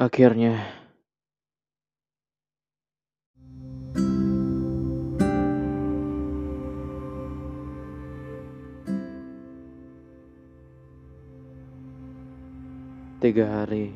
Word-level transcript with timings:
Akhirnya, 0.00 0.56
tiga 13.20 13.44
hari, 13.44 13.92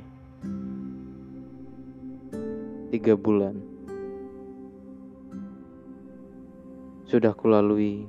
tiga 2.92 3.16
bulan. 3.16 3.56
Sudah 7.08 7.32
kulalui. 7.32 8.04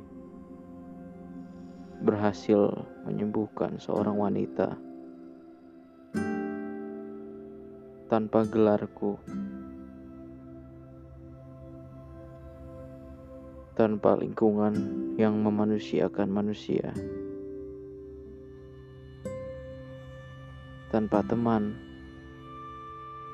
Berhasil 2.03 2.59
menyembuhkan 3.07 3.79
seorang 3.79 4.19
wanita 4.19 4.75
tanpa 8.15 8.47
gelarku, 8.47 9.19
tanpa 13.75 14.15
lingkungan 14.15 14.71
yang 15.19 15.35
memanusiakan 15.43 16.31
manusia, 16.31 16.95
tanpa 20.95 21.27
teman 21.27 21.75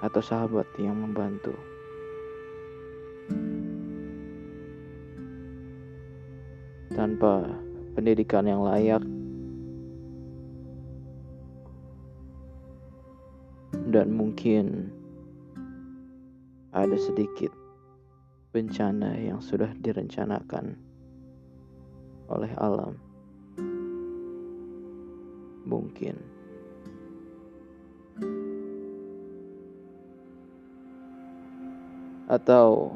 atau 0.02 0.18
sahabat 0.18 0.66
yang 0.82 0.98
membantu. 0.98 1.54
Tanpa 6.90 7.46
pendidikan 7.94 8.50
yang 8.50 8.66
layak 8.66 9.06
dan 13.92 14.16
mungkin 14.16 14.88
ada 16.72 16.96
sedikit 16.96 17.52
bencana 18.56 19.20
yang 19.20 19.44
sudah 19.44 19.76
direncanakan 19.84 20.80
oleh 22.32 22.52
alam. 22.56 22.96
Mungkin 25.68 26.16
atau 32.32 32.96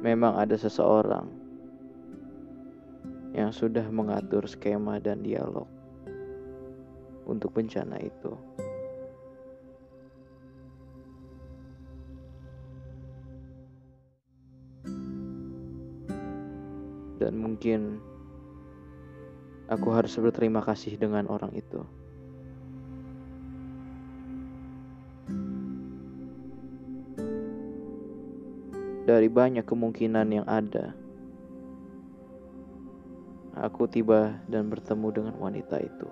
memang 0.00 0.40
ada 0.40 0.56
seseorang 0.56 1.28
yang 3.36 3.52
sudah 3.52 3.84
mengatur 3.92 4.48
skema 4.48 4.96
dan 4.96 5.20
dialog 5.20 5.68
untuk 7.28 7.52
bencana 7.52 8.00
itu. 8.00 8.32
Dan 17.16 17.40
mungkin 17.40 18.00
aku 19.66 19.88
harus 19.90 20.14
berterima 20.18 20.62
kasih 20.62 20.94
dengan 20.94 21.26
orang 21.26 21.52
itu. 21.56 21.82
Dari 29.06 29.30
banyak 29.30 29.62
kemungkinan 29.62 30.26
yang 30.34 30.46
ada, 30.50 30.90
aku 33.54 33.86
tiba 33.86 34.34
dan 34.50 34.66
bertemu 34.66 35.08
dengan 35.14 35.34
wanita 35.38 35.78
itu. 35.78 36.08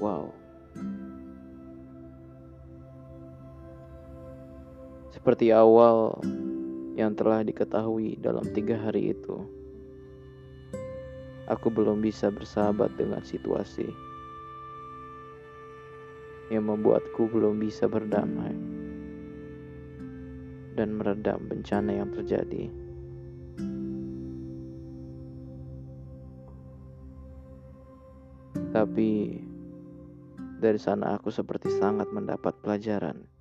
Wow. 0.00 0.32
Seperti 5.10 5.50
awal 5.50 6.14
yang 6.94 7.18
telah 7.18 7.42
diketahui 7.42 8.14
dalam 8.22 8.46
tiga 8.54 8.78
hari 8.78 9.10
itu, 9.10 9.42
aku 11.50 11.66
belum 11.66 11.98
bisa 11.98 12.30
bersahabat 12.30 12.94
dengan 12.94 13.18
situasi 13.26 13.90
yang 16.50 16.66
membuatku 16.66 17.30
belum 17.30 17.62
bisa 17.62 17.86
berdamai 17.86 18.54
dan 20.78 20.94
meredam 20.94 21.46
bencana 21.46 21.90
yang 21.90 22.10
terjadi. 22.14 22.70
Tapi 28.70 29.10
dari 30.62 30.78
sana 30.78 31.18
aku 31.18 31.34
seperti 31.34 31.70
sangat 31.74 32.06
mendapat 32.14 32.54
pelajaran. 32.62 33.39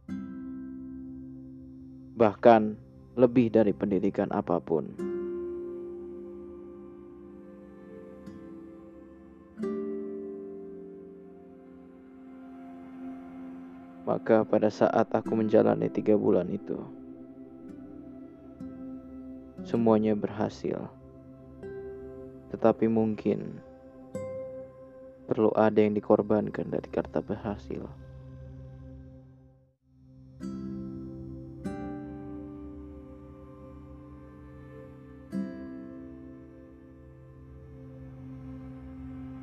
Bahkan 2.20 2.76
lebih 3.16 3.48
dari 3.48 3.72
pendidikan 3.72 4.28
apa 4.36 4.60
pun. 4.60 4.92
Maka 14.04 14.44
pada 14.44 14.68
saat 14.68 15.08
aku 15.16 15.32
menjalani 15.32 15.88
tiga 15.88 16.20
bulan 16.20 16.52
itu, 16.52 16.76
semuanya 19.64 20.12
berhasil. 20.12 20.92
Tetapi 22.52 22.92
mungkin 22.92 23.64
perlu 25.24 25.56
ada 25.56 25.80
yang 25.80 25.96
dikorbankan 25.96 26.68
dari 26.68 26.90
kata 26.92 27.24
berhasil. 27.24 28.09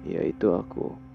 Yaitu 0.07 0.55
aku. 0.55 1.06